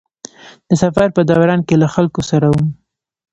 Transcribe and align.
د 0.69 0.71
سفر 0.81 1.07
په 1.15 1.21
دوران 1.29 1.59
کې 1.67 1.75
له 1.81 1.87
خلکو 1.95 2.21
سره 2.29 2.47
وم. 2.53 2.67